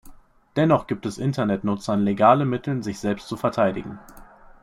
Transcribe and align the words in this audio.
Dennoch 0.55 0.87
gibt 0.87 1.05
es 1.05 1.19
Internetnutzern 1.19 2.01
legale 2.03 2.43
Mittel, 2.45 2.81
sich 2.81 2.97
selbst 2.99 3.27
zu 3.27 3.37
verteidigen. 3.37 3.99